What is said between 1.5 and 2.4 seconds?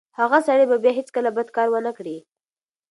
کار ونه کړي.